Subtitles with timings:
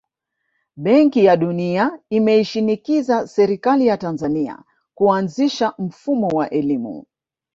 [0.77, 7.05] Benki ya dunia imeishinikiza serikali ya Tanzania kuanzisha mfumo wa elimu